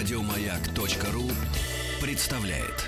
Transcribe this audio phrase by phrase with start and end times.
[0.00, 1.30] Радиомаяк.ру
[2.00, 2.86] представляет.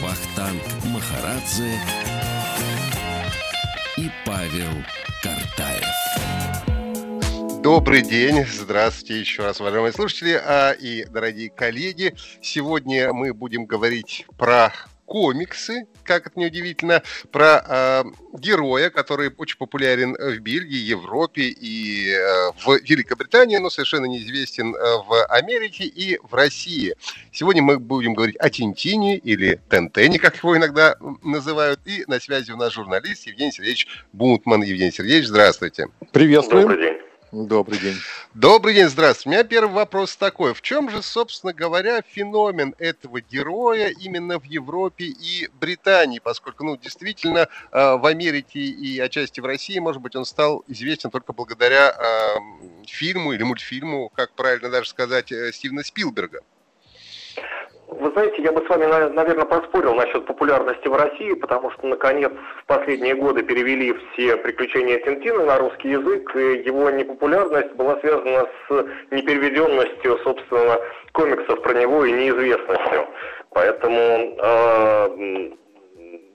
[0.00, 1.80] Вахтанг Махарадзе
[7.64, 12.14] Добрый день, здравствуйте еще раз, уважаемые слушатели а, и дорогие коллеги.
[12.42, 14.70] Сегодня мы будем говорить про
[15.06, 18.04] комиксы, как это неудивительно, про э,
[18.38, 25.24] героя, который очень популярен в Бельгии, Европе и э, в Великобритании, но совершенно неизвестен в
[25.30, 26.94] Америке и в России.
[27.32, 31.80] Сегодня мы будем говорить о Тинтине или Тентене, как его иногда называют.
[31.86, 34.62] И на связи у нас журналист Евгений Сергеевич Бунтман.
[34.62, 35.86] Евгений Сергеевич, здравствуйте.
[36.12, 36.68] Приветствуем.
[36.68, 37.13] Добрый день.
[37.34, 37.96] Добрый день.
[38.32, 39.28] Добрый день, здравствуйте.
[39.28, 40.54] У меня первый вопрос такой.
[40.54, 46.20] В чем же, собственно говоря, феномен этого героя именно в Европе и Британии?
[46.20, 51.10] Поскольку, ну, действительно, э, в Америке и отчасти в России, может быть, он стал известен
[51.10, 52.36] только благодаря э,
[52.86, 56.40] фильму или мультфильму, как правильно даже сказать, э, Стивена Спилберга.
[58.00, 62.32] Вы знаете, я бы с вами, наверное, поспорил насчет популярности в России, потому что, наконец,
[62.62, 68.48] в последние годы перевели все «Приключения Тинтина» на русский язык, и его непопулярность была связана
[68.68, 70.78] с непереведенностью, собственно,
[71.12, 73.06] комиксов про него и неизвестностью.
[73.50, 75.50] Поэтому э,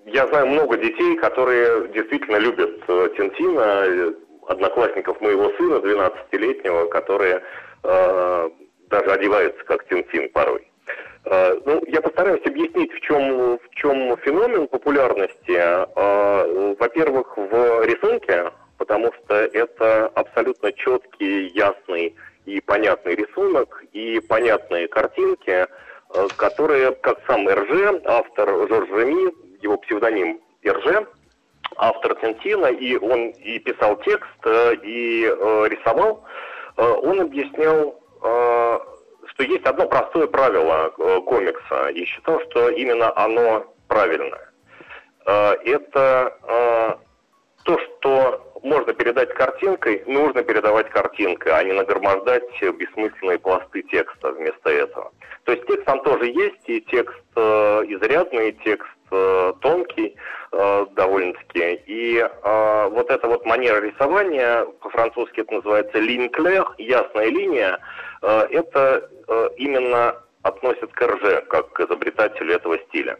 [0.06, 4.14] я знаю много детей, которые действительно любят э, Тинтина,
[4.48, 7.44] одноклассников моего сына, 12-летнего, которые
[7.84, 8.50] э,
[8.90, 10.69] даже одеваются как Тинтин порой.
[11.26, 15.52] Э, ну, я постараюсь объяснить, в чем, в чем феномен популярности.
[15.52, 24.88] Э, во-первых, в рисунке, потому что это абсолютно четкий, ясный и понятный рисунок, и понятные
[24.88, 25.68] картинки, э,
[26.38, 31.06] которые, как сам РЖ, автор Жорж Реми, его псевдоним РЖ,
[31.76, 35.24] автор Тинтина, и он и писал текст, и
[35.70, 36.24] рисовал,
[36.78, 37.96] он объяснял
[39.40, 44.52] что есть одно простое правило э, комикса, и считал, что именно оно правильное.
[45.26, 46.94] Э, это э,
[47.64, 54.70] то, что можно передать картинкой, нужно передавать картинкой, а не нагромождать бессмысленные пласты текста вместо
[54.70, 55.14] этого.
[55.46, 58.92] То есть текст там тоже есть, и текст изрядный, и текст
[59.62, 60.16] тонкий
[60.52, 61.82] довольно-таки.
[61.86, 67.80] И вот эта вот манера рисования, по-французски это называется claire, ясная линия,
[68.22, 73.20] это Э, именно относят к РЖ, как к изобретателю этого стиля.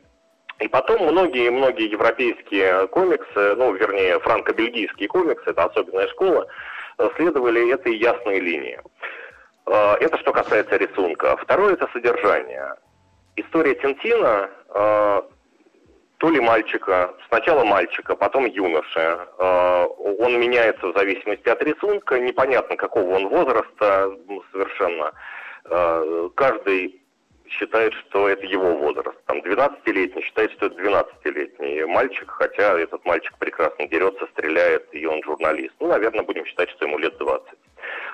[0.60, 6.48] И потом многие-многие европейские комиксы, ну, вернее, франко-бельгийские комиксы, это особенная школа,
[7.16, 8.80] следовали этой ясной линии.
[9.68, 11.38] Э, это что касается рисунка.
[11.38, 12.74] Второе– это содержание.
[13.36, 15.22] История Тинтина э,
[16.20, 19.20] то ли мальчика, сначала мальчика, потом юноши.
[19.38, 24.12] Он меняется в зависимости от рисунка, непонятно какого он возраста
[24.52, 25.14] совершенно.
[25.66, 27.02] Э, каждый
[27.48, 29.18] считает, что это его возраст.
[29.28, 35.24] Там 12-летний считает, что это 12-летний мальчик, хотя этот мальчик прекрасно дерется, стреляет, и он
[35.24, 35.74] журналист.
[35.80, 37.48] Ну, наверное, будем считать, что ему лет 20.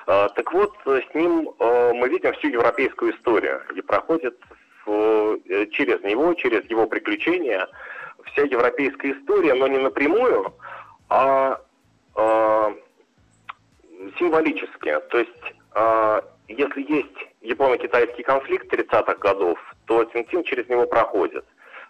[0.06, 4.38] А, так вот, с ним мы видим всю европейскую историю, и проходит
[5.72, 7.68] через него, через его приключения
[8.32, 10.52] вся европейская история, но не напрямую,
[11.08, 11.60] а,
[12.14, 12.72] а
[14.18, 14.98] символически.
[15.10, 21.44] То есть, а, если есть японо-китайский конфликт 30-х годов, то Тинтин через него проходит.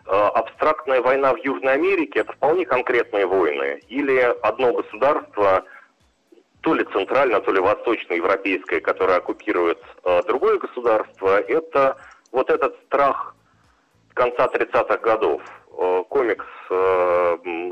[0.08, 3.80] Э, абстрактная война в Южной Америке– это вполне конкретные войны.
[3.88, 5.64] Или одно государство,
[6.60, 11.96] то ли центрально, то ли восточноевропейское, которое оккупирует э, другое государство, это
[12.30, 13.34] вот этот страх
[14.14, 15.42] конца 30-х годов.
[15.78, 16.46] Э, комикс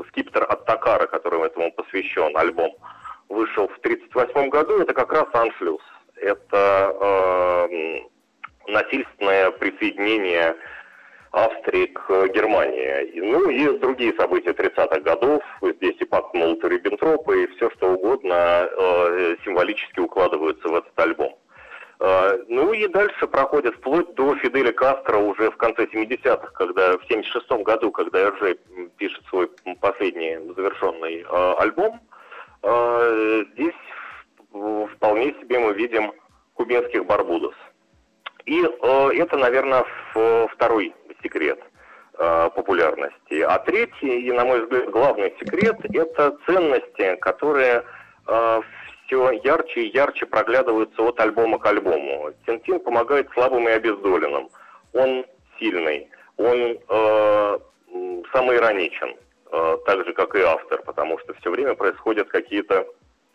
[0.09, 2.71] «Скиптер от Такара», который этому посвящен, альбом,
[3.29, 5.81] вышел в 1938 году, это как раз аншлюз
[6.25, 7.99] это э,
[8.67, 10.55] насильственное присоединение
[11.31, 13.19] Австрии к Германии.
[13.19, 19.35] Ну и другие события 30-х годов, здесь и пакт Молотова-Риббентропа, и все что угодно э,
[19.43, 21.35] символически укладываются в этот альбом.
[21.99, 27.09] Э, ну и дальше проходит вплоть до Фиделя Кастро уже в конце 70-х, когда в
[27.09, 28.57] 76-м году, когда РЖ
[28.97, 29.49] пишет свой
[29.79, 32.01] последний завершенный э, альбом,
[32.63, 33.73] э, здесь
[34.95, 36.13] вполне себе мы видим
[36.53, 37.55] кубинских барбудос.
[38.45, 39.83] И это, наверное,
[40.53, 40.93] второй
[41.23, 41.59] секрет
[42.13, 43.41] популярности.
[43.41, 47.83] А третий, и, на мой взгляд, главный секрет– это ценности, которые
[48.27, 48.61] э,
[49.05, 52.31] все ярче и ярче проглядываются от альбома к альбому.
[52.45, 54.49] Тинтин помогает слабым и обездоленным.
[54.93, 55.25] он
[55.59, 57.59] сильный, он э,
[58.33, 59.15] самоироничен,
[59.51, 62.85] э, так же, как и автор, потому что все время происходят какие-то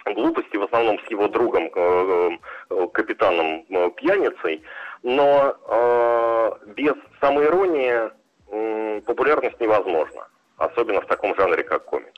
[0.05, 2.31] глупости, в основном с его другом, э,
[2.71, 4.63] э, капитаном э, пьяницей,
[5.03, 8.11] но э, без самоиронии
[8.51, 12.13] э, популярность невозможна, особенно в таком жанре, как комикс.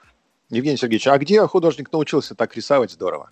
[0.50, 3.30] Евгений Сергеевич, а где художник научился так рисовать здорово?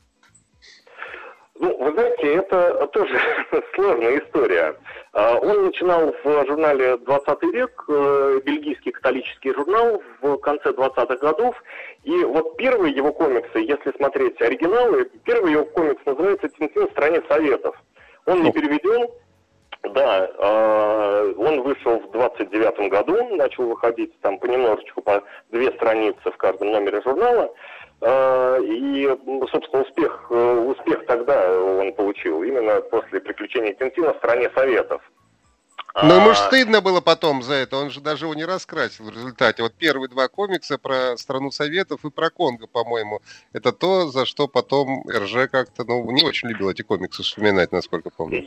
[2.01, 3.19] Знаете, это тоже
[3.75, 4.75] сложная история.
[5.13, 11.63] А, он начинал в журнале «20 век», э, бельгийский католический журнал, в конце 20-х годов.
[12.05, 17.23] И вот первые его комиксы, если смотреть оригиналы, первый его комикс называется «Тинтин в стране
[17.29, 17.77] советов».
[18.25, 19.11] Он не переведен,
[19.83, 26.37] да, а, он вышел в 29 году, начал выходить там понемножечку по две страницы в
[26.39, 27.53] каждом номере журнала.
[28.03, 29.07] А, и,
[29.51, 35.03] собственно, успех, э, успех тогда он получил, именно после приключений Тинтина в стране Советов.
[35.95, 39.07] Но ему же а, стыдно было потом за это, он же даже его не раскрасил
[39.07, 39.63] в результате.
[39.63, 43.21] Вот первые два комикса про страну Советов и про Конго, по-моему,
[43.53, 48.11] это то, за что потом РЖ как-то, ну, не очень любил эти комиксы вспоминать, насколько
[48.11, 48.47] помню.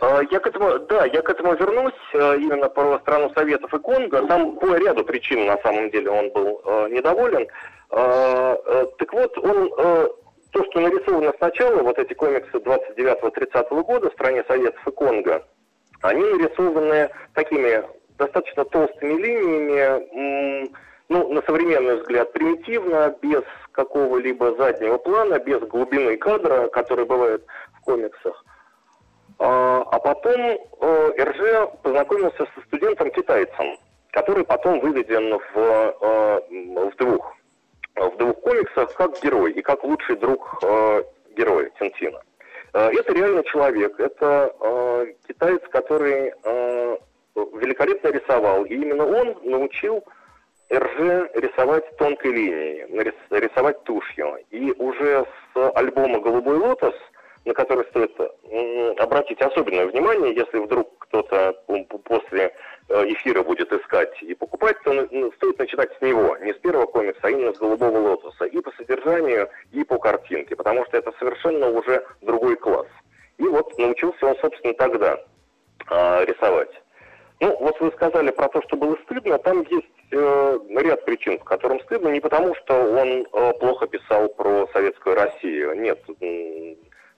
[0.00, 4.26] А, я к этому, да, я к этому вернусь, именно про страну Советов и Конго.
[4.26, 6.60] Там по ряду причин, на самом деле, он был
[6.90, 7.46] недоволен.
[7.92, 10.08] А, э, так вот, он, э,
[10.50, 15.46] то, что нарисовано сначала, вот эти комиксы 29-30 года в стране Советов и Конго,
[16.02, 17.82] они нарисованы такими
[18.18, 20.70] достаточно толстыми линиями,
[21.08, 27.44] ну, на современный взгляд, примитивно, без какого-либо заднего плана, без глубины кадра, который бывает
[27.74, 28.44] в комиксах.
[29.38, 33.76] А, а потом э, РЖ познакомился со студентом-китайцем,
[34.12, 37.34] который потом выведен в, в двух
[37.96, 41.02] в двух комиксах как герой и как лучший друг э,
[41.36, 42.20] героя Тинтина.
[42.72, 46.96] Э, это реально человек, это э, китаец, который э,
[47.34, 50.04] великолепно рисовал, и именно он научил
[50.72, 52.86] РЖ рисовать тонкой линией,
[53.30, 54.38] рисовать тушью.
[54.50, 56.94] И уже с альбома «Голубой лотос»,
[57.44, 58.16] на который стоит
[58.98, 61.54] обратить особенное внимание, если вдруг кто-то
[62.04, 62.54] после
[62.88, 66.84] Э, эфира будет искать и покупать, то ну, стоит начинать с него, не с первого
[66.84, 71.10] комикса, а именно с «Голубого лотоса», и по содержанию, и по картинке, потому что это
[71.18, 72.88] совершенно уже другой класс.
[73.38, 75.18] И вот научился он, собственно, тогда
[75.90, 76.82] э, рисовать.
[77.40, 79.38] Ну, вот вы сказали про то, что было стыдно.
[79.38, 82.08] Там есть э, ряд причин, в котором стыдно.
[82.08, 85.78] Не потому, что он э, плохо писал про советскую Россию.
[85.80, 85.98] Нет,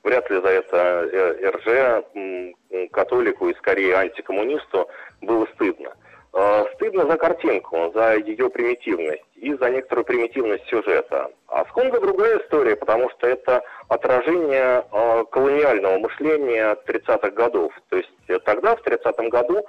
[0.03, 0.77] вряд ли за это
[1.13, 4.89] э, РЖ, католику и скорее антикоммунисту
[5.21, 5.93] было стыдно.
[6.33, 11.31] Э, стыдно за картинку, за ее примитивность и за некоторую примитивность сюжета.
[11.49, 14.85] А с Конго другая история, потому что это отражение
[15.31, 17.73] колониального мышления 30-х годов.
[17.91, 18.11] То есть
[18.45, 19.65] тогда, в 30-м году,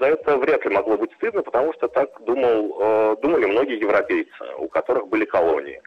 [0.00, 4.68] за это вряд ли могло быть стыдно, потому что так думал, думали многие европейцы, у
[4.68, 5.80] которых были колонии,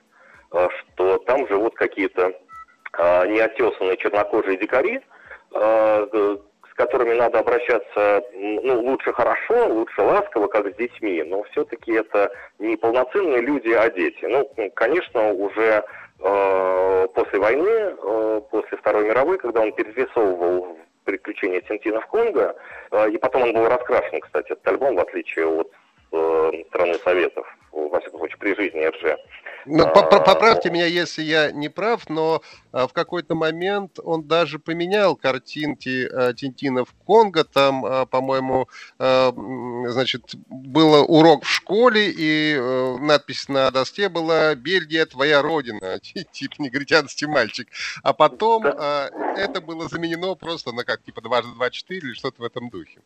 [0.49, 2.33] что там живут какие-то
[2.97, 5.01] э, неотесанные чернокожие дикари,
[5.53, 11.91] э, с которыми надо обращаться ну, лучше хорошо, лучше ласково, как с детьми, но все-таки
[11.93, 14.25] это не полноценные люди, а дети.
[14.25, 15.83] Ну, конечно, уже
[16.19, 22.55] э, после войны, э, после Второй мировой, когда он перерисовывал приключения Тинтина в Конго,
[22.91, 25.71] э, и потом он был раскрашен, кстати, этот альбом, в отличие от
[26.69, 29.17] страны Советов, во всяком случае, при жизни РЖ.
[29.65, 32.41] Ну, а, поправьте меня, если я не прав, но
[32.71, 37.43] а, в какой-то момент он даже поменял картинки а, Тинтина в Конго.
[37.43, 38.67] Там, по-моему,
[38.97, 45.99] значит, был урок в школе, и а, надпись на доске была «Бельгия, твоя родина»,
[46.31, 47.67] тип негритянский мальчик.
[48.03, 52.45] А потом это было заменено просто на как, типа дважды два четыре или что-то в
[52.45, 53.01] этом духе.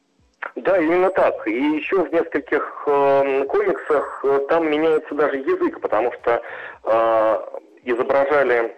[0.56, 1.48] Да, именно так.
[1.48, 6.42] И еще в нескольких э, комиксах э, там меняется даже язык, потому что
[6.84, 7.38] э,
[7.84, 8.75] изображали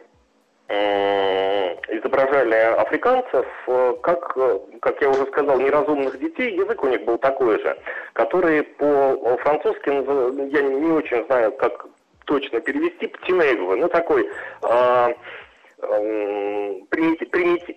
[0.70, 6.56] э, изображали африканцев э, как, э, как я уже сказал, неразумных детей.
[6.56, 7.78] Язык у них был такой же,
[8.14, 11.86] который по-французски, я не очень знаю, как
[12.26, 14.30] точно перевести, птинегвы, ну такой
[14.62, 15.14] э,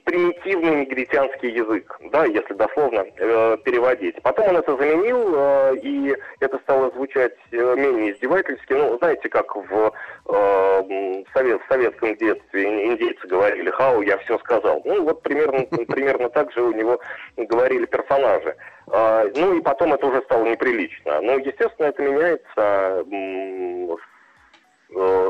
[0.05, 4.21] примитивный негритянский язык, да, если дословно э, переводить.
[4.23, 8.73] Потом он это заменил, э, и это стало звучать э, менее издевательски.
[8.73, 9.93] Ну, знаете, как в,
[10.29, 14.81] э, совет, в советском детстве индейцы говорили «Хау, я все сказал».
[14.85, 16.99] Ну, вот примерно, примерно так же у него
[17.37, 18.57] говорили персонажи.
[18.91, 21.21] Э, ну, и потом это уже стало неприлично.
[21.21, 23.05] Но, естественно, это меняется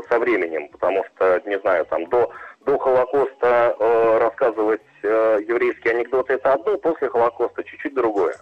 [0.09, 2.31] со временем, потому что, не знаю, там до
[2.65, 8.35] до Холокоста э, рассказывать э, еврейские анекдоты это одно, после Холокоста чуть-чуть другое.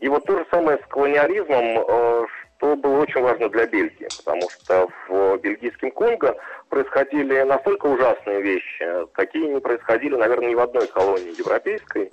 [0.00, 2.26] И вот то же самое с колониализмом,
[2.56, 6.34] что было очень важно для Бельгии, потому что в бельгийском Конго
[6.70, 12.10] происходили настолько ужасные вещи, какие не происходили, наверное, ни в одной колонии европейской.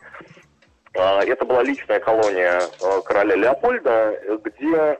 [0.93, 2.61] Это была личная колония
[3.05, 4.99] короля Леопольда, где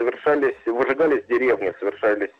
[0.00, 2.39] совершались, выжигались деревни, совершались э, э,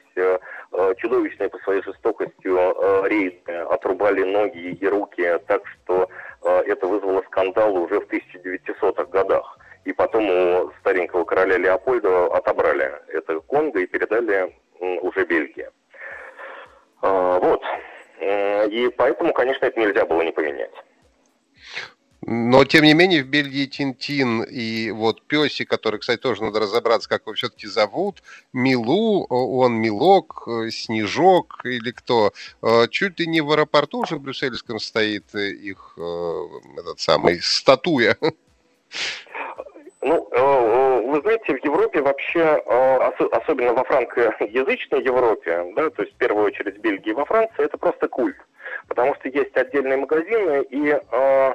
[0.98, 6.08] чудовищные по своей жестокостью э, рейды, отрубали ноги и руки так, что
[6.42, 9.58] это вызвало скандал уже в 1900-х годах.
[9.84, 15.68] И потом у старенького короля Леопольда отобрали это Конго и передали уже Бельгии.
[17.02, 17.62] Вот.
[18.20, 20.72] И поэтому, конечно, это нельзя было не поменять.
[22.22, 27.08] Но, тем не менее, в Бельгии Тинтин и вот Песи, который, кстати, тоже надо разобраться,
[27.08, 28.22] как его все-таки зовут,
[28.52, 34.20] Милу, он Милок, э, Снежок или кто, э, чуть ли не в аэропорту уже в
[34.20, 36.44] брюссельском стоит их э,
[36.78, 38.16] этот самый статуя.
[40.02, 40.28] Ну,
[41.10, 42.42] вы знаете, в Европе вообще,
[43.32, 47.76] особенно во франкоязычной Европе, да, то есть в первую очередь в Бельгии во Франции, это
[47.76, 48.36] просто культ.
[48.88, 51.54] Потому что есть отдельные магазины, и Э,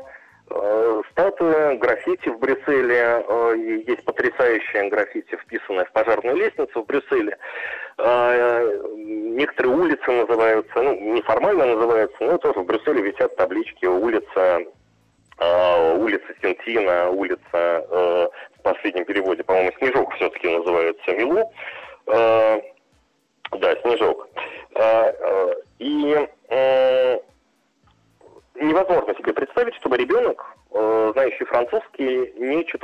[1.11, 7.37] статуя, граффити в Брюсселе, э, есть потрясающая граффити, вписанная в пожарную лестницу в Брюсселе.
[7.97, 14.61] Э, некоторые улицы называются, ну, неформально называются, но тоже в Брюсселе висят таблички улица
[15.37, 21.51] улица Сентина, улица в последнем переводе, по-моему, Снежок все-таки называется Милу.
[22.05, 22.61] Да,
[23.81, 24.24] Снежок.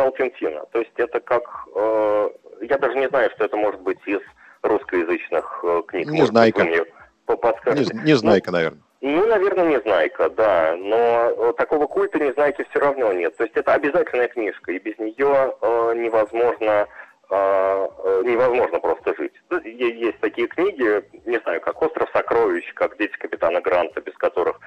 [0.01, 0.65] Читал Тинтина.
[0.71, 1.43] То есть это как...
[1.75, 2.29] Э,
[2.61, 4.21] я даже не знаю, что это может быть из
[4.61, 6.07] русскоязычных э, книг.
[6.07, 6.63] Не знайка.
[6.63, 8.81] Не, не знайка, наверное.
[9.01, 10.75] Ну, наверное, не знайка, да.
[10.77, 13.35] Но такого культа не знайки все равно нет.
[13.37, 16.87] То есть это обязательная книжка, и без нее э, невозможно
[17.33, 19.31] а, э, невозможно просто жить.
[19.49, 24.59] Ну, есть такие книги, не знаю, как «Остров сокровищ», как «Дети капитана Гранта», без которых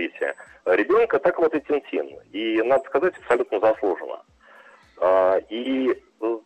[0.00, 0.34] э, развитие
[0.66, 2.18] ребенка, так вот и Тинтин.
[2.32, 4.22] И, надо сказать, абсолютно заслуженно.
[5.00, 5.90] А, и
[6.20, 6.36] э,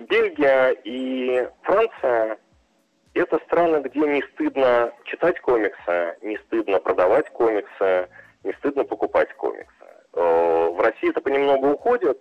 [0.00, 2.38] Бельгия и Франция–
[3.14, 8.08] это страны, где не стыдно читать комиксы, не стыдно продавать комиксы,
[8.44, 9.72] не стыдно покупать комиксы.
[10.12, 12.18] В России это понемногу уходит,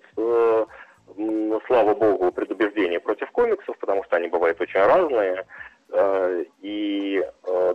[1.68, 5.46] слава богу, предубеждения против комиксов, потому что они бывают очень разные,
[5.90, 7.67] э, и э,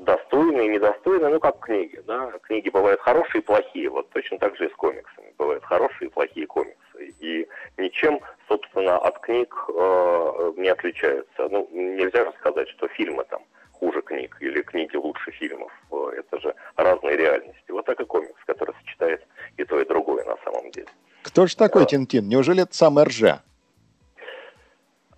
[1.33, 4.75] ну, как книги, да, книги бывают хорошие и плохие, вот точно так же и с
[4.75, 7.49] комиксами, бывают хорошие и плохие комиксы, и
[7.79, 11.49] ничем, собственно, от книг э, не отличаются.
[11.49, 16.55] Ну, нельзя же сказать, что фильмы там хуже книг или книги лучше фильмов, это же
[16.77, 17.71] разные реальности.
[17.71, 20.89] Вот так и комикс, который сочетает и то, и другое на самом деле.
[21.23, 22.29] Кто же такой Тинтин?
[22.29, 23.23] Неужели это сам РЖ?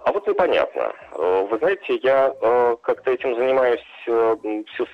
[0.04, 0.92] А вот непонятно.
[1.12, 4.36] Э, вы знаете, я э, как-то этим занимаюсь э,
[4.74, 4.86] всю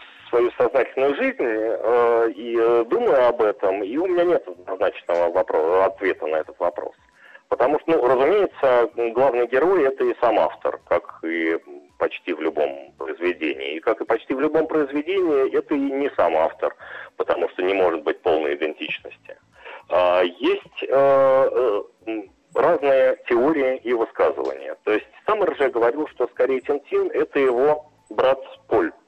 [1.21, 6.59] сознательную жизнь и думаю об этом, и у меня нет однозначного вопроса, ответа на этот
[6.59, 6.95] вопрос.
[7.49, 11.59] Потому что, ну, разумеется, главный герой это и сам автор, как и
[11.99, 13.77] почти в любом произведении.
[13.77, 16.75] И как и почти в любом произведении, это и не сам автор,
[17.17, 19.37] потому что не может быть полной идентичности.
[19.89, 22.23] А, есть э, э,
[22.55, 24.77] разные теории и высказывания.
[24.85, 29.00] То есть сам РЖ говорил, что скорее Тинтин– это его брат Поль, э,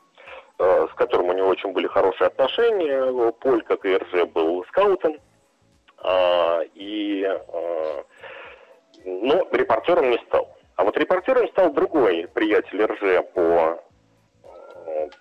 [0.62, 3.32] с которым у него очень были хорошие отношения.
[3.40, 5.16] Поль, как и РЖ, был скаутом.
[5.98, 7.26] А, и,
[9.04, 10.48] но репортером не стал.
[10.76, 13.82] А вот репортером стал другой приятель РЖ по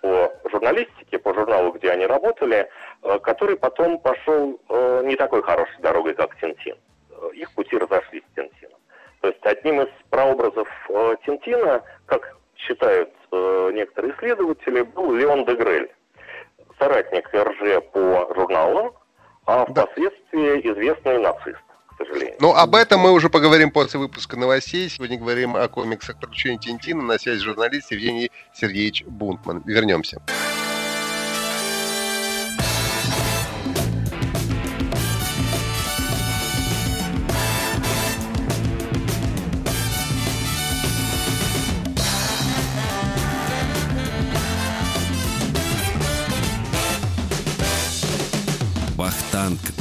[0.00, 2.68] по журналистике, по журналу, где они работали,
[3.02, 6.76] э, который потом пошел э, не такой хорошей дорогой, как Тинтин.
[7.10, 8.78] Э, их пути разошлись с Тинтином.
[9.20, 10.68] То есть одним из прообразов
[11.24, 13.10] Тинтина, как считают
[13.74, 15.90] некоторые исследователи, был Леон де Грель,
[16.78, 18.92] соратник РЖ по журналам,
[19.46, 21.58] а впоследствии известный нацист.
[22.40, 24.88] Ну, об этом мы уже поговорим после выпуска новостей.
[24.88, 27.02] Сегодня говорим о комиксах «Приключения Тинтина».
[27.02, 29.62] На связи журналист Евгений Сергеевич Бунтман.
[29.66, 30.20] Вернемся.
[30.20, 30.41] Вахтанг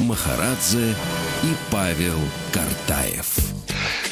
[0.02, 0.96] Махарадзе
[1.44, 2.20] и Павел
[2.52, 3.61] Картаев.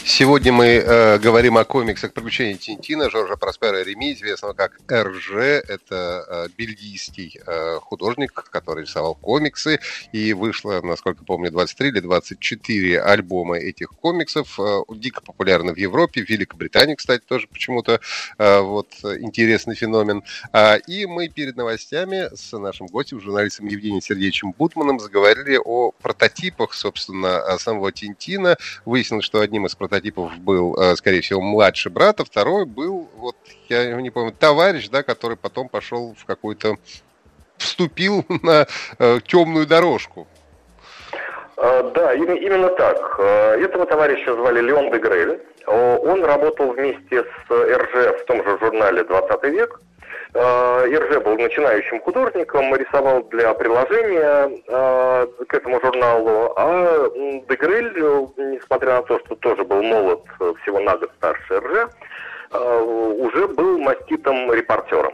[0.05, 5.31] Сегодня мы э, говорим о комиксах «Приключения Тинтина» Жоржа Проспера Реми, известного как РЖ.
[5.67, 9.79] Это э, бельгийский э, художник, который рисовал комиксы.
[10.13, 14.57] И вышло, насколько помню, 23 или 24 альбома этих комиксов.
[14.59, 17.99] Э, дико популярны в Европе, в Великобритании, кстати, тоже почему-то
[18.37, 20.23] э, вот интересный феномен.
[20.53, 26.73] А, и мы перед новостями с нашим гостем, журналистом Евгением Сергеевичем Бутманом, заговорили о прототипах,
[26.73, 28.57] собственно, самого Тинтина.
[28.85, 29.88] Выяснилось, что одним из прототипов
[30.37, 33.35] был, э, скорее всего, младший брат, а второй был, вот
[33.67, 36.77] я не помню, товарищ, да, который потом пошел в какой-то
[37.57, 38.67] вступил на
[38.97, 40.27] э, темную дорожку.
[41.57, 43.19] А, да, именно так.
[43.19, 45.39] Этого товарища звали Леон де.
[45.67, 49.79] Он работал вместе с РЖ в том же журнале «20 век».
[50.35, 57.09] А, РЖ был начинающим художником, рисовал для приложения к этому журналу, а
[57.49, 57.93] Дегрель,
[58.37, 60.21] несмотря на то, что тоже был молод,
[60.61, 61.89] всего на год старше РЖ,
[62.51, 65.13] уже был маститым репортером.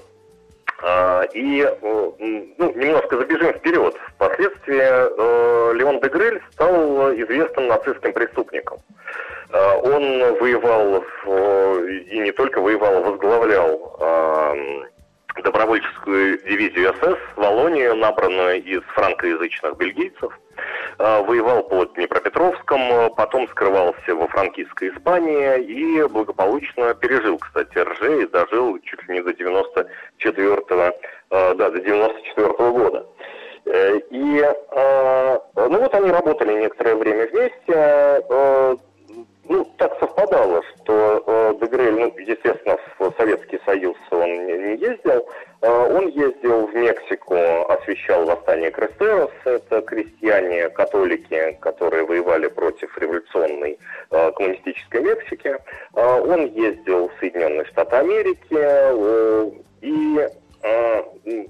[1.33, 3.95] И э, ну, немножко забежим вперед.
[4.15, 8.79] Впоследствии э, Леон де Грель стал известным нацистским преступником.
[9.51, 11.03] Он воевал,
[11.87, 13.95] и не только воевал, возглавлял
[15.43, 20.37] добровольческую дивизию СС Волонию, набранную из франкоязычных бельгийцев.
[20.97, 28.27] А, воевал под Днепропетровском, потом скрывался во франкистской Испании и благополучно пережил, кстати, РЖ и
[28.27, 30.93] дожил чуть ли не до 94
[31.29, 33.05] а, да, до 94 -го года.
[33.65, 34.45] Э, и,
[35.55, 38.21] ну вот они работали некоторое время вместе,
[39.47, 45.27] ну, так совпадало, что э, Дегрель, ну, естественно, в Советский Союз он не, не ездил.
[45.61, 47.35] Э, он ездил в Мексику,
[47.69, 49.31] освещал восстание Крестерос.
[49.43, 53.77] Это крестьяне, католики, которые воевали против революционной
[54.11, 55.55] э, коммунистической Мексики.
[55.95, 58.47] Э, он ездил в Соединенные Штаты Америки.
[58.51, 60.29] Э, и
[60.63, 61.03] э,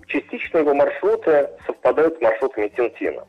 [0.08, 3.26] частично его маршруты совпадают с маршрутами Тинтина.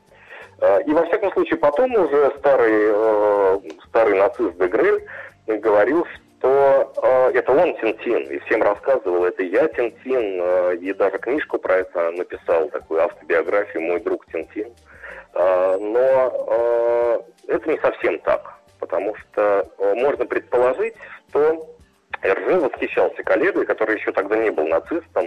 [0.60, 5.04] Э, и во всяком случае потом уже старый, э, старый нацист Дегрель
[5.46, 11.58] говорил, что э, это он Тинтин, и всем рассказывал, это я Тинтин, и даже книжку
[11.58, 14.72] про это написал, такую автобиографию «Мой друг Тинтин».
[15.34, 20.94] Но это не совсем так, потому что можно предположить,
[21.28, 21.68] что
[22.22, 25.26] Эржин восхищался коллегой, который еще тогда не был нацистом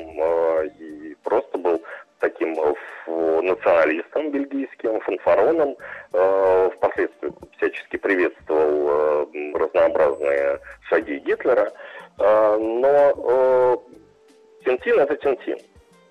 [0.80, 1.84] и просто был
[2.20, 5.76] таким э, националистом бельгийским, фанфароном,
[6.14, 11.72] э, впоследствии всячески приветствовал э, разнообразные шаги Гитлера,
[12.18, 13.82] но
[14.66, 15.58] Тинтин это Тинтин.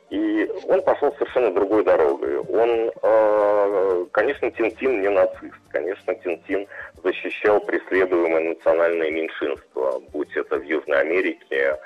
[0.08, 2.38] И он пошел совершенно другой дорогой.
[2.38, 5.54] Он, конечно, Тинтин не нацист.
[5.68, 6.66] Конечно, Тинтин
[7.04, 11.78] защищал преследуемое национальное меньшинство, будь это в Южной Америке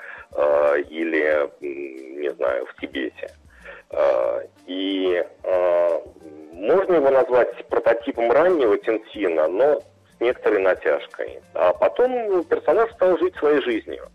[0.89, 3.29] или, не знаю, в Тибете.
[3.93, 5.99] Э, и э,
[6.53, 11.41] можно его назвать прототипом раннего Тинтина, но с некоторой натяжкой.
[11.53, 14.07] А потом персонаж стал жить своей жизнью.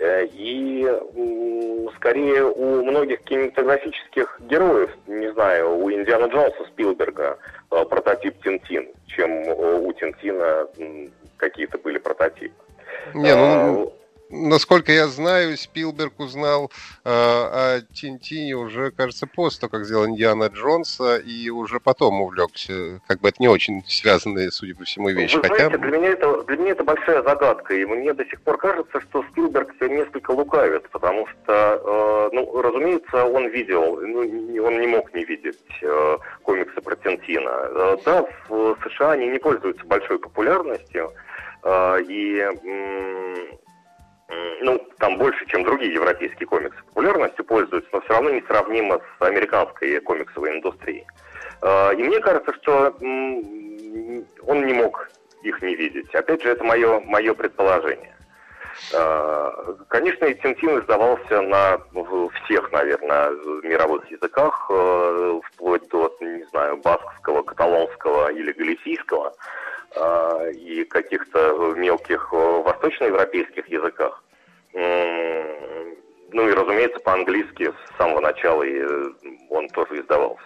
[0.00, 0.88] Э, и
[1.96, 9.92] скорее у многих кинематографических героев, не знаю, у Индиана Джонса Спилберга прототип Тинтин, чем у
[9.92, 10.66] Тинтина
[11.36, 12.54] какие-то были прототипы.
[13.14, 13.92] Не, ну,
[14.32, 16.70] насколько я знаю, Спилберг узнал
[17.04, 23.00] э, о Тинтине уже, кажется, после того, как сделал Индиана Джонса, и уже потом увлекся.
[23.06, 25.36] Как бы это не очень связанные, судя по всему, вещи.
[25.36, 25.54] Вы Хотя...
[25.54, 29.00] знаете, для меня, это, для меня это большая загадка, и мне до сих пор кажется,
[29.00, 34.20] что Спилберг несколько лукавит, потому что, э, ну, разумеется, он видел, ну,
[34.64, 37.50] он не мог не видеть э, комиксы про Тинтина.
[37.50, 41.12] Э, да, в США они не пользуются большой популярностью,
[41.62, 42.46] э, и
[44.62, 50.00] ну, там больше, чем другие европейские комиксы популярностью пользуются, но все равно несравнимо с американской
[50.00, 51.06] комиксовой индустрией.
[51.60, 55.10] А, и мне кажется, что он не мог
[55.42, 56.14] их не видеть.
[56.14, 58.16] Опять же, это мое, мое предположение.
[58.94, 61.80] А, конечно, Тинтин издавался на
[62.44, 63.30] всех, наверное,
[63.62, 69.34] мировых языках, э, вплоть до, не знаю, баскского, каталонского или галисийского.
[69.94, 74.22] А, и каких-то мелких э, восточноевропейских языках.
[74.74, 79.04] Ну и, разумеется, по-английски с самого начала и э,
[79.50, 80.44] он тоже издавался.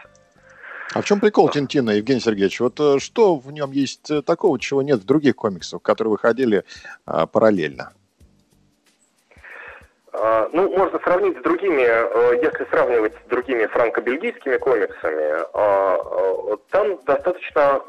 [0.95, 2.59] А в чем прикол Тинтина, Евгений Сергеевич?
[2.59, 6.65] Вот э, что в нем есть такого, чего нет в других комиксах, которые выходили
[7.05, 7.93] а, параллельно?
[10.13, 11.83] А, ну, можно сравнить с другими,
[12.43, 17.81] если сравнивать с другими франко-бельгийскими комиксами, а, там достаточно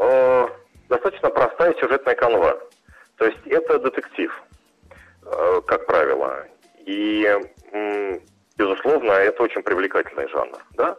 [0.89, 2.57] достаточно простая сюжетная канва.
[3.17, 4.31] То есть это детектив,
[5.25, 6.45] э, как правило.
[6.85, 7.27] И,
[8.57, 10.97] безусловно, это очень привлекательный жанр, да?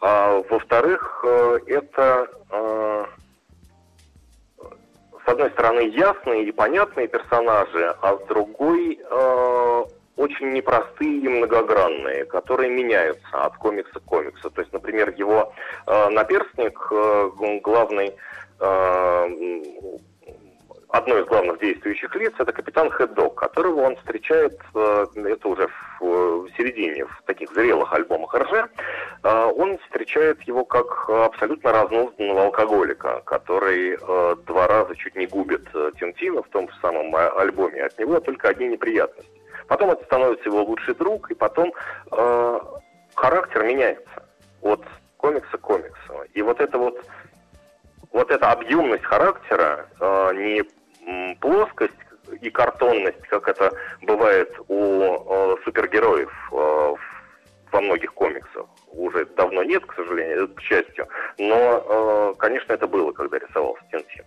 [0.00, 3.04] А, во-вторых, э, это э,
[5.24, 9.00] с одной стороны ясные и понятные персонажи, а с другой
[10.16, 14.50] очень непростые и многогранные, которые меняются от комикса к комиксу.
[14.50, 15.52] То есть, например, его
[15.86, 16.78] наперстник,
[17.62, 18.14] главный
[20.90, 25.68] одно из главных действующих лиц это капитан Хэддог, которого он встречает, э, это уже
[26.00, 28.52] в, середине, в таких зрелых альбомах РЖ,
[29.22, 35.64] э, он встречает его как абсолютно разнузданного алкоголика, который э, два раза чуть не губит
[35.98, 37.84] Тинтина в том же самом альбоме.
[37.84, 39.30] От него только одни неприятности.
[39.68, 41.72] Потом это становится его лучший друг, и потом
[42.10, 42.60] э,
[43.14, 44.24] характер меняется
[44.62, 44.84] от
[45.16, 46.24] комикса к комиксу.
[46.34, 47.00] И вот это вот
[48.12, 51.94] вот эта объемность характера, э, не плоскость
[52.40, 56.94] и картонность, как это бывает у э, супергероев э,
[57.72, 58.66] во многих комиксах.
[58.88, 61.06] Уже давно нет, к сожалению, к счастью.
[61.38, 64.24] Но, конечно, это было, когда рисовался Тинтин.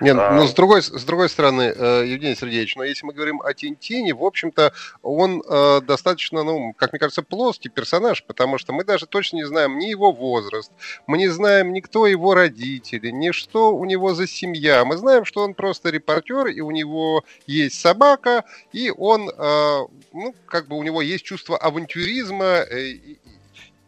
[0.00, 0.32] Нет, а...
[0.32, 4.14] но с другой, с другой стороны, э, Евгений Сергеевич, но если мы говорим о Тинтине,
[4.14, 9.06] в общем-то, он э, достаточно, ну, как мне кажется, плоский персонаж, потому что мы даже
[9.06, 10.70] точно не знаем ни его возраст,
[11.06, 14.84] мы не знаем ни кто его родители, ни что у него за семья.
[14.84, 19.78] Мы знаем, что он просто репортер, и у него есть собака, и он, э,
[20.12, 22.96] ну, как бы у него есть чувство авантюризма, э,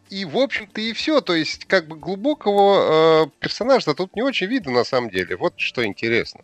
[0.09, 1.21] и, в общем-то, и все.
[1.21, 5.35] То есть, как бы глубокого э, персонажа тут не очень видно на самом деле.
[5.35, 6.41] Вот что интересно.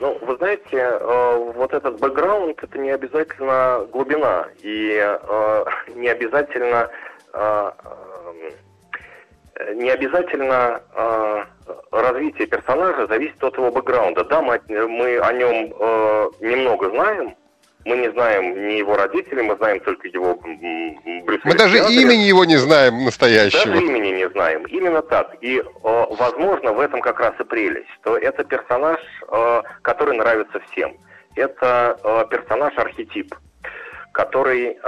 [0.00, 6.88] Ну, вы знаете, э, вот этот бэкграунд это не обязательно глубина и э, не обязательно
[7.32, 11.44] э, э, не обязательно э,
[11.90, 14.24] развитие персонажа зависит от его бэкграунда.
[14.24, 17.34] Да, мы, мы о нем э, немного знаем,
[17.84, 22.44] мы не знаем ни его родителей, мы знаем только его Брюса Мы даже имени его
[22.44, 23.64] не знаем настоящего.
[23.64, 24.64] Даже имени не знаем.
[24.66, 25.36] Именно так.
[25.40, 30.60] И, э, возможно, в этом как раз и прелесть, что это персонаж, э, который нравится
[30.70, 30.96] всем.
[31.36, 33.34] Это э, персонаж-архетип,
[34.12, 34.78] который,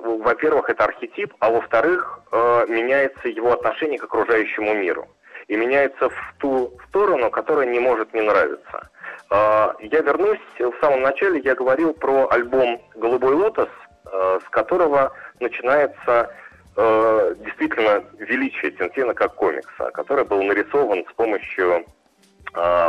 [0.00, 2.20] во-первых, это архетип, а во-вторых,
[2.68, 5.06] меняется его отношение к окружающему миру.
[5.48, 8.88] И меняется в ту сторону, которая не может не нравиться.
[9.34, 13.68] А, я вернусь, в самом начале я говорил про альбом «Голубой лотос»,
[14.04, 16.32] а, с которого начинается
[16.76, 21.84] а, действительно величие Тинтина как комикса, который был нарисован с помощью,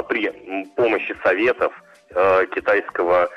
[0.08, 0.32] при
[0.76, 1.74] помощи советов
[2.54, 3.28] китайского,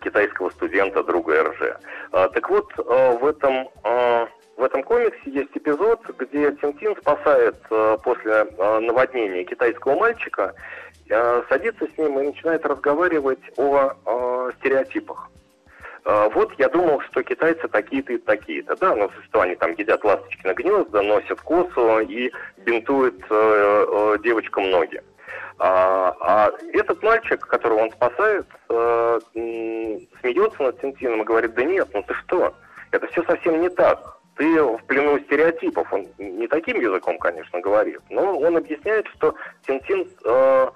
[0.00, 1.76] китайского студента друга РЖ.
[2.32, 3.68] Так вот, в этом
[4.56, 7.56] в этом комиксе есть эпизод, где Тинтин спасает
[8.02, 10.89] после наводнения китайского мальчика Э,
[11.48, 15.30] садится с ним и начинает разговаривать о, о стереотипах.
[16.04, 18.76] Э, вот я думал, что китайцы такие-то и такие-то.
[18.76, 24.16] Да, ну что они там едят ласточки на гнезда, носят косу и бинтуют э, э,
[24.22, 25.02] девочкам ноги.
[25.62, 31.86] А, а этот мальчик, которого он спасает, э, смеется над Тинтином и говорит, да нет,
[31.92, 32.54] ну ты что,
[32.92, 34.16] это все совсем не так.
[34.36, 35.92] Ты в плену стереотипов.
[35.92, 39.34] Он не таким языком, конечно, говорит, но он объясняет, что
[39.66, 40.68] Тинтин э,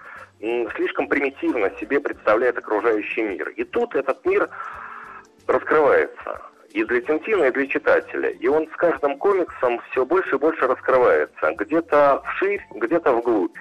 [0.77, 3.49] слишком примитивно себе представляет окружающий мир.
[3.51, 4.49] И тут этот мир
[5.47, 8.31] раскрывается и для Тинтина, и для читателя.
[8.31, 11.53] И он с каждым комиксом все больше и больше раскрывается.
[11.53, 13.57] Где-то вширь, где-то вглубь.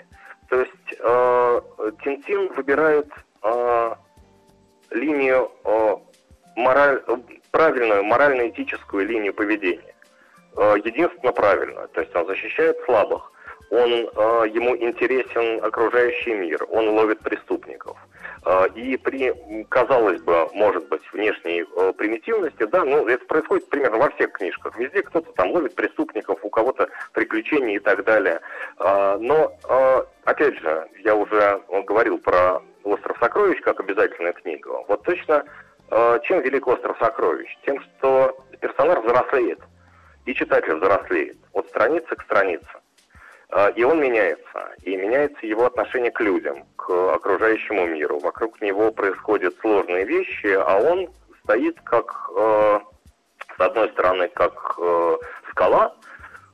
[0.49, 1.61] То есть э,
[2.03, 3.07] Тинтин выбирает
[3.43, 3.95] э,
[4.91, 5.95] линию э,
[6.55, 7.01] мораль,
[7.51, 9.95] правильную, морально-этическую линию поведения.
[10.57, 11.87] Э, единственно правильную.
[11.89, 13.31] То есть он защищает слабых
[13.73, 17.97] он, э, ему интересен окружающий мир, он ловит преступников.
[18.45, 19.33] Э, и при,
[19.69, 24.77] казалось бы, может быть, внешней э, примитивности, да, ну, это происходит примерно во всех книжках.
[24.77, 28.39] Везде кто-то там ловит преступников, у кого-то приключения и так далее.
[28.79, 29.55] Но,
[30.25, 34.85] опять же, я уже говорил про «Остров сокровищ» как обязательную книгу.
[34.87, 35.43] Вот точно
[36.23, 37.49] чем велик «Остров сокровищ»?
[37.65, 39.59] Тем, что персонаж взрослеет,
[40.25, 42.82] и читатель взрослеет от страницы к странице.
[43.55, 44.73] А, и он меняется.
[44.81, 48.19] И меняется его отношение к людям, к окружающему миру.
[48.19, 51.07] Вокруг него происходят сложные вещи, а он
[51.43, 52.79] стоит как, э,
[53.55, 55.17] с одной стороны, как э,
[55.51, 55.95] скала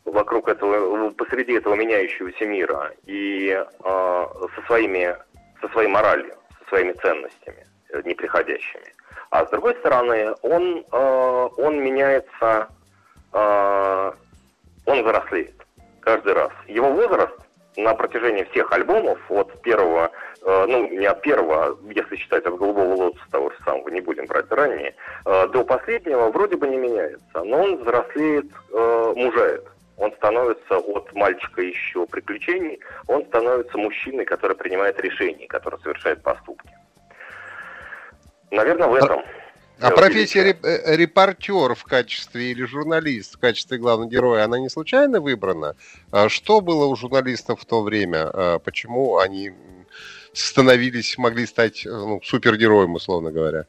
[0.03, 5.15] вокруг этого, посреди этого меняющегося мира и э, со, своими,
[5.61, 7.65] со своей моралью, со своими ценностями
[8.03, 8.93] неприходящими.
[9.29, 12.67] А с другой стороны, он, он меняется,
[13.31, 14.13] он
[15.03, 15.58] взрослеет
[16.09, 16.51] каждый раз.
[16.67, 17.37] Его возраст
[17.77, 20.09] на протяжении всех альбомов, от первого,
[20.41, 24.25] э, ну, не от первого, если считать от «Голубого лотоса» того же самого, не будем
[24.25, 24.95] брать ранее,
[25.25, 29.63] э, до последнего вроде бы не меняется, но он взрослеет, э, мужает.
[29.97, 36.71] Он становится от мальчика еще приключений, он становится мужчиной, который принимает решения, который совершает поступки.
[38.49, 39.21] Наверное, в этом.
[39.81, 44.69] А профессия реп- э, репортер в качестве или журналист в качестве главного героя, она не
[44.69, 45.75] случайно выбрана?
[46.11, 48.29] А что было у журналистов в то время?
[48.33, 49.53] А почему они
[50.33, 53.65] становились, могли стать э, ну, супергероем, условно говоря?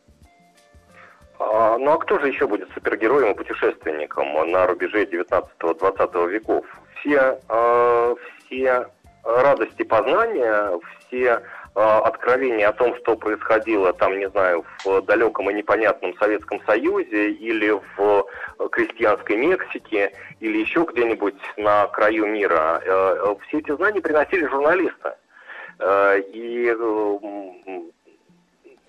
[1.39, 6.67] А, ну а кто же еще будет супергероем и путешественником на рубеже 19-20 веков?
[7.01, 8.15] Все, э,
[8.47, 8.87] все
[9.23, 10.73] радости познания,
[11.07, 11.43] все
[11.75, 17.31] а, откровение о том, что происходило там, не знаю, в далеком и непонятном Советском Союзе
[17.31, 18.27] или в
[18.71, 25.13] крестьянской Мексике или еще где-нибудь на краю мира, э, все эти знания приносили журналисты.
[25.79, 26.75] Э, и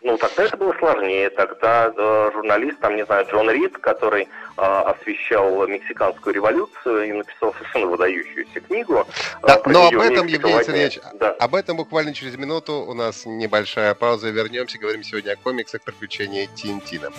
[0.03, 1.29] ну, тогда это было сложнее.
[1.29, 7.53] Тогда э, журналист, там, не знаю, Джон Рид, который э, освещал мексиканскую революцию и написал
[7.53, 9.05] совершенно выдающуюся книгу.
[9.43, 11.31] Э, да, но об этом, Евгений Сергеевич, да.
[11.31, 12.73] об этом буквально через минуту.
[12.87, 14.29] У нас небольшая пауза.
[14.29, 14.79] Вернемся.
[14.79, 17.11] Говорим сегодня о комиксах «Приключения Тинтина».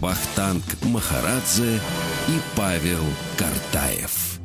[0.00, 1.80] Вахтанг Махарадзе
[2.28, 3.02] и Павел
[3.36, 4.35] Картаев.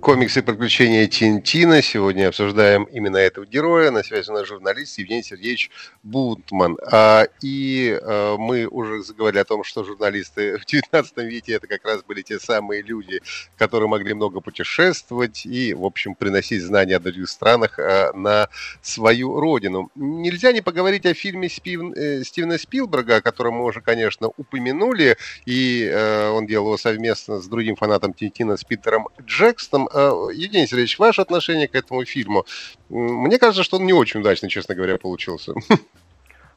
[0.00, 1.82] Комиксы приключения Тинтина.
[1.82, 3.90] Сегодня обсуждаем именно этого героя.
[3.90, 5.70] На связи у нас журналист Евгений Сергеевич
[6.04, 6.78] Бутман.
[6.90, 11.84] А, и а, мы уже заговорили о том, что журналисты в 19 веке это как
[11.84, 13.20] раз были те самые люди,
[13.56, 18.48] которые могли много путешествовать и, в общем, приносить знания о других странах а, на
[18.80, 19.90] свою родину.
[19.96, 21.80] Нельзя не поговорить о фильме Спив...
[21.96, 25.16] э, Стивена Спилберга, о котором мы уже, конечно, упомянули.
[25.44, 29.87] И э, он делал его совместно с другим фанатом Тинтина, с Питером Джекстоном.
[29.92, 32.44] Э, Евгений Сергеевич, ваше отношение к этому фильму?
[32.88, 35.54] Мне кажется, что он не очень удачный, честно говоря, получился.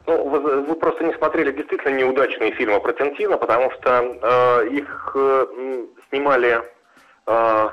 [0.07, 5.11] Ну, вы, вы просто не смотрели действительно неудачные фильмы про Тинтина, потому что э, их
[5.13, 6.59] э, снимали
[7.27, 7.69] э,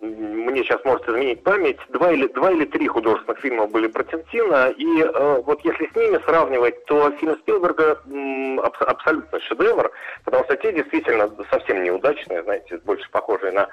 [0.00, 4.70] мне сейчас может изменить память, два или, два или три художественных фильма были про Тинтина,
[4.70, 9.90] и э, вот если с ними сравнивать, то фильм Спилберга м, аб, абсолютно шедевр,
[10.24, 13.68] потому что те действительно совсем неудачные, знаете, больше похожие на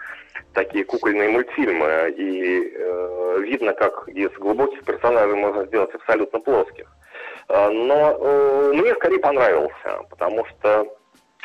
[0.54, 6.88] такие кукольные мультфильмы, и э, видно, как из глубоких персонажей можно сделать абсолютно плоских.
[7.50, 10.88] Э, но э, мне скорее понравился, потому что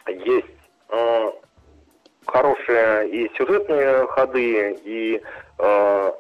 [0.07, 0.47] есть
[0.89, 1.31] э,
[2.31, 5.23] хорошие и сюжетные ходы, и
[5.59, 6.13] э,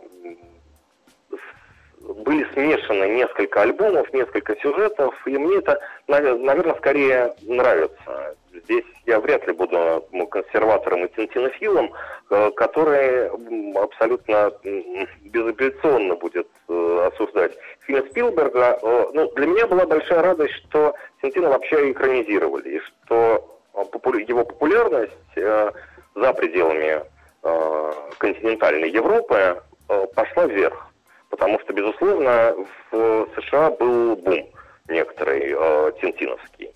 [2.00, 8.36] были смешаны несколько альбомов, несколько сюжетов, и мне это, наверное, скорее нравится.
[8.52, 11.92] Здесь я вряд ли буду консерватором и тинтинофилом,
[12.30, 13.28] э, который
[13.76, 14.52] абсолютно
[15.22, 18.78] безапелляционно будет э, осуждать фильм Спилберга.
[18.82, 23.56] Э, ну, для меня была большая радость, что Тинтина вообще экранизировали, и что
[24.28, 25.12] его популярность
[26.14, 27.02] за пределами
[27.42, 30.86] э, континентальной Европы э, пошла вверх.
[31.30, 32.54] Потому что, безусловно,
[32.90, 34.48] в США был бум
[34.88, 36.70] некоторый э, тинтиновский.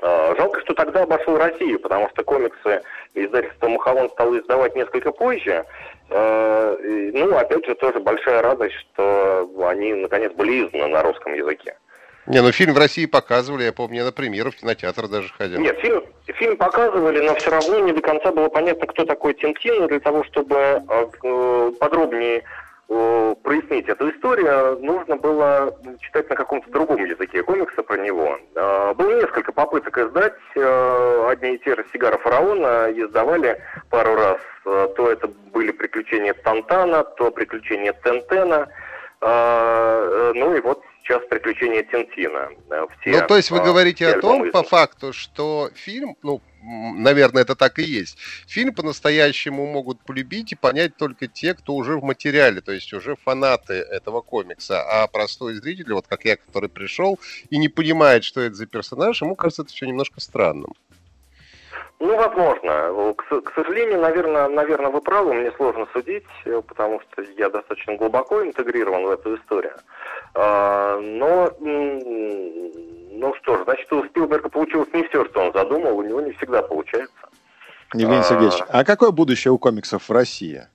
[0.00, 2.82] Э, жалко, что тогда обошел Россию, потому что комиксы
[3.14, 5.64] издательство Махалон стало издавать несколько позже.
[6.10, 6.76] Э,
[7.12, 11.76] ну, опять же, тоже большая радость, что они, наконец, были изданы на русском языке.
[12.26, 15.60] Не, ну фильм в России показывали, я помню, я на премьеру в кинотеатр даже ходил.
[15.60, 19.86] Нет, фильм, фильм показывали, но все равно не до конца было понятно, кто такой Тинтин.
[19.88, 22.42] Для того, чтобы э, подробнее
[22.88, 28.38] э, прояснить эту историю, нужно было читать на каком-то другом языке комикса про него.
[28.54, 33.60] Э, было несколько попыток издать э, одни и те же «Сигара фараона», издавали
[33.90, 34.40] пару раз.
[34.64, 38.66] Э, то это были приключения Тантана, то приключения Тентена.
[39.20, 42.50] Э, ну и вот сейчас приключения Тинтина.
[42.70, 47.42] Э, все, ну, то есть вы говорите о том, по факту, что фильм, ну, наверное,
[47.42, 48.18] это так и есть.
[48.46, 53.16] Фильм по-настоящему могут полюбить и понять только те, кто уже в материале, то есть уже
[53.16, 54.82] фанаты этого комикса.
[54.82, 57.18] А простой зритель, вот как я, который пришел
[57.50, 60.72] и не понимает, что это за персонаж, ему кажется это все немножко странным.
[62.04, 63.14] Ну, возможно.
[63.14, 67.96] К, к сожалению, наверное, наверное, вы правы, мне сложно судить, э, потому что я достаточно
[67.96, 69.72] глубоко интегрирован в эту историю.
[70.34, 76.02] А, но, ну что ж, значит, у Спилберга получилось не все, что он задумал, у
[76.02, 77.16] него не всегда получается.
[77.94, 80.66] Евгений Сергеевич, а, а какое будущее у комиксов в России?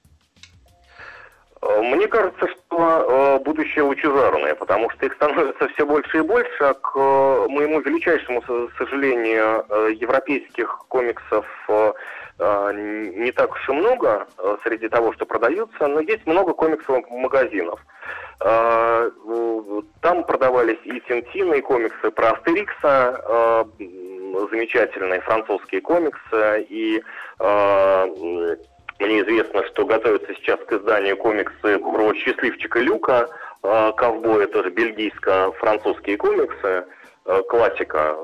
[1.61, 6.73] Мне кажется, что снова будущее лучезарное, потому что их становится все больше и больше, а
[6.73, 6.95] к
[7.49, 8.41] моему величайшему
[8.77, 11.45] сожалению, европейских комиксов
[12.39, 14.27] не так уж и много
[14.63, 17.81] среди того, что продаются, но есть много комиксовых магазинов.
[18.39, 27.03] Там продавались и Тинтины, и комиксы про Астерикса, замечательные французские комиксы, и
[28.99, 33.29] мне известно, что готовятся сейчас к изданию комиксы про счастливчика Люка,
[33.63, 36.85] э, ковбоя, тоже бельгийско-французские комиксы,
[37.25, 38.15] э, классика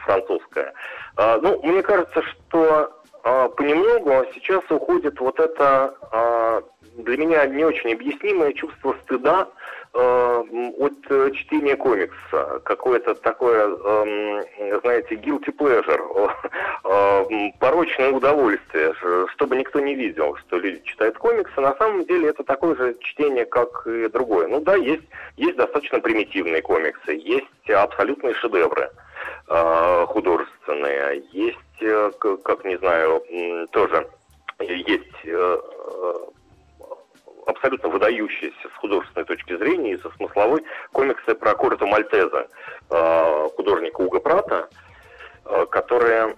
[0.00, 0.74] французская.
[1.16, 2.90] Э, ну, мне кажется, что
[3.24, 6.62] э, понемногу сейчас уходит вот это э,
[7.02, 9.48] для меня не очень объяснимое чувство стыда
[9.96, 10.42] Э,
[10.78, 14.42] от э, чтения комикса, какое-то такое, эм,
[14.82, 16.32] знаете, guilty pleasure,
[17.60, 18.92] порочное удовольствие,
[19.34, 21.60] чтобы никто не видел, что люди читают комиксы.
[21.60, 24.48] На самом деле это такое же чтение, как и другое.
[24.48, 25.04] Ну да, есть,
[25.36, 28.90] есть достаточно примитивные комиксы, есть абсолютные шедевры
[30.06, 31.58] художественные, есть,
[32.20, 33.22] как не знаю,
[33.70, 34.06] тоже
[34.60, 35.26] есть
[37.46, 42.48] абсолютно выдающиеся с художественной точки зрения и со смысловой комиксы про Короту Мальтеза,
[42.90, 44.68] э, художника Уга Прата,
[45.46, 46.36] э, которые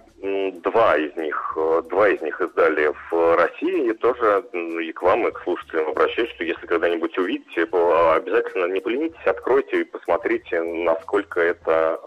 [0.63, 5.27] два из них, э, два из них издали в России, и тоже и к вам,
[5.27, 11.39] и к слушателям обращаюсь, что если когда-нибудь увидите, обязательно не поленитесь, откройте и посмотрите, насколько
[11.39, 11.99] это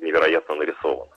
[0.00, 1.13] невероятно нарисовано.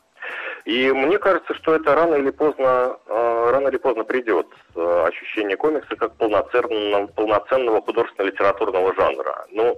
[0.68, 5.56] И мне кажется, что это рано или поздно, э, рано или поздно придет э, ощущение
[5.56, 9.46] комикса как полноценного, полноценного художественно-литературного жанра.
[9.52, 9.78] Но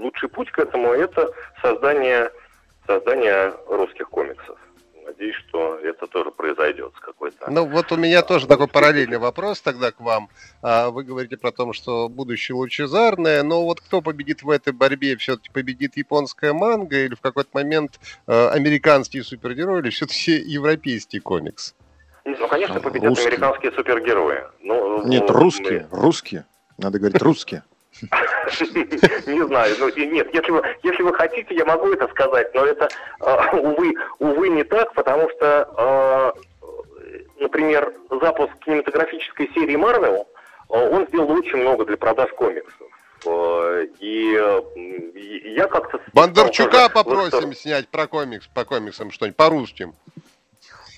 [0.00, 1.28] лучший путь к этому это
[1.60, 2.30] создание,
[2.86, 4.56] создание русских комиксов
[5.08, 7.50] надеюсь, что это тоже произойдет с какой-то...
[7.50, 10.28] Ну, вот у меня тоже такой параллельный вопрос тогда к вам.
[10.62, 15.16] А, вы говорите про то, что будущее лучезарное, но вот кто победит в этой борьбе?
[15.16, 21.74] Все-таки победит японская манга или в какой-то момент э, американские супергерои или все-таки европейский комикс?
[22.24, 23.28] Ну, конечно, победят русские.
[23.28, 24.44] американские супергерои.
[24.60, 26.00] Ну, Нет, русские, мы...
[26.00, 26.44] русские.
[26.76, 27.64] Надо говорить русские.
[29.26, 32.88] Не знаю, ну нет, если вы, если вы хотите, я могу это сказать, но это,
[33.20, 36.32] а, увы, увы, не так, потому что, а,
[37.40, 40.26] например, запуск кинематографической серии Marvel,
[40.68, 42.74] а, он сделал очень много для продаж комиксов.
[43.98, 44.40] И
[45.56, 46.00] я как-то...
[46.12, 49.94] Бондарчука попросим снять про комикс, по комиксам что-нибудь, по русским.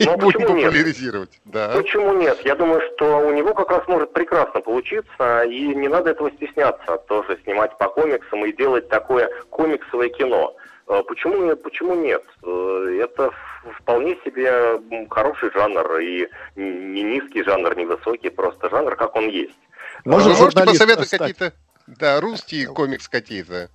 [0.07, 1.31] Ну, почему популяризировать.
[1.45, 1.53] Нет?
[1.53, 1.69] Да.
[1.77, 2.39] Почему нет?
[2.45, 6.97] Я думаю, что у него как раз может прекрасно получиться, и не надо этого стесняться,
[7.09, 10.57] тоже снимать по комиксам и делать такое комиксовое кино.
[10.89, 12.23] Э, почему, почему нет?
[12.43, 13.31] Э, это
[13.79, 19.59] вполне себе хороший жанр, и не низкий жанр, не высокий, просто жанр, как он есть.
[20.05, 21.53] Может, Вы можете посоветовать какие-то
[21.87, 23.69] да, русские комикс какие-то?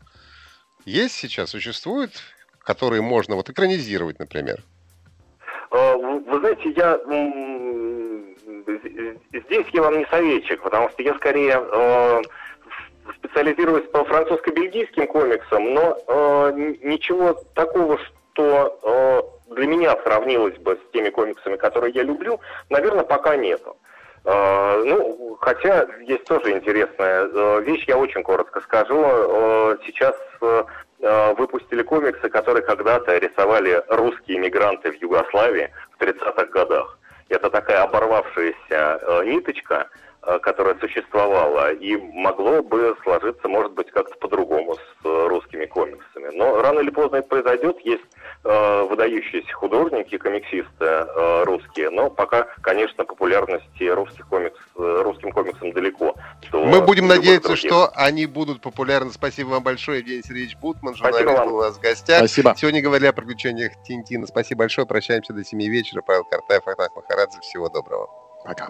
[0.86, 2.12] Есть сейчас, существуют,
[2.60, 4.64] которые можно вот экранизировать, например?
[6.36, 7.00] Э, вы знаете, я
[9.48, 12.21] здесь я вам не советчик, потому что я скорее э,
[13.17, 17.98] специализируюсь по французско-бельгийским комиксам, но э, ничего такого,
[18.34, 23.78] что для меня сравнилось бы с теми комиксами, которые я люблю, наверное, пока нету.
[24.26, 28.98] Ну, хотя есть тоже интересная вещь, я очень коротко скажу.
[29.86, 30.63] Сейчас Э,
[31.38, 36.98] выпустили комиксы, которые когда-то рисовали русские иммигранты в Югославии в 30-х годах.
[37.30, 39.88] Это такая оборвавшаяся э, ниточка,
[40.26, 46.30] э, которая существовала, и могло бы сложиться, может быть, как-то по-другому с русскими комиксами.
[46.34, 47.80] Но рано или поздно это произойдет.
[47.82, 48.04] Есть
[48.44, 56.16] э, выдающиеся художники, комиксисты э, русские, но пока, конечно, популярности русских комикс, русским комиксам далеко.
[56.52, 57.72] Мы будем надеяться, других.
[57.72, 59.12] что они будут популярны.
[59.12, 62.20] Спасибо вам большое, Евгений Сергеевич Бутман, журналист был у нас в гостях.
[62.20, 62.54] Спасибо.
[62.58, 64.28] Сегодня говорили о приключениях Тинтина.
[64.28, 64.88] Спасибо большое.
[64.88, 66.02] Прощаемся до 7 вечера.
[66.02, 67.40] Павел Картаев, Ахтак Махарадзе.
[67.42, 68.10] Всего доброго.
[68.44, 68.70] Пока.